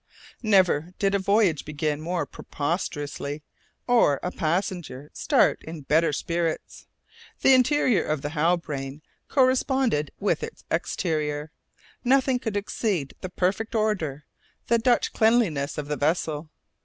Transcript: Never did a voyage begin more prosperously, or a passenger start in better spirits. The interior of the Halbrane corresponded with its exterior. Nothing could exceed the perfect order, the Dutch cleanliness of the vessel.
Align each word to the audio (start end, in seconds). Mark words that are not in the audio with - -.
Never 0.41 0.95
did 0.97 1.13
a 1.13 1.19
voyage 1.19 1.63
begin 1.63 2.01
more 2.01 2.25
prosperously, 2.25 3.43
or 3.85 4.19
a 4.23 4.31
passenger 4.31 5.11
start 5.13 5.61
in 5.63 5.81
better 5.81 6.11
spirits. 6.11 6.87
The 7.41 7.53
interior 7.53 8.03
of 8.05 8.23
the 8.23 8.29
Halbrane 8.31 9.03
corresponded 9.29 10.09
with 10.19 10.41
its 10.41 10.63
exterior. 10.71 11.51
Nothing 12.03 12.39
could 12.39 12.57
exceed 12.57 13.13
the 13.21 13.29
perfect 13.29 13.75
order, 13.75 14.25
the 14.69 14.79
Dutch 14.79 15.13
cleanliness 15.13 15.77
of 15.77 15.87
the 15.87 15.97
vessel. 15.97 16.49